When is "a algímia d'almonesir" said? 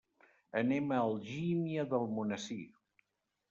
0.95-2.61